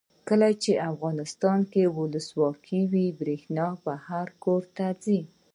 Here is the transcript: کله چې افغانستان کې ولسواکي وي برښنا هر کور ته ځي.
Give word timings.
کله 0.27 0.49
چې 0.63 0.71
افغانستان 0.91 1.59
کې 1.71 1.83
ولسواکي 1.97 2.81
وي 2.91 3.05
برښنا 3.19 3.67
هر 4.07 4.27
کور 4.43 4.63
ته 4.75 4.87
ځي. 5.03 5.19